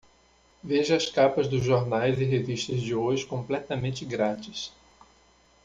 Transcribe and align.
Veja 0.63 0.95
as 0.95 1.05
capas 1.11 1.47
dos 1.47 1.63
jornais 1.63 2.19
e 2.19 2.23
revistas 2.23 2.81
de 2.81 2.95
hoje 2.95 3.23
completamente 3.23 4.03
grátis. 4.03 4.71